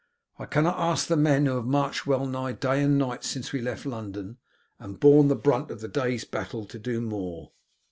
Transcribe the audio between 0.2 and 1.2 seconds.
I cannot ask the